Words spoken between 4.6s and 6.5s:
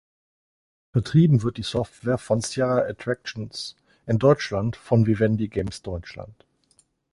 von Vivendi Games Deutschland.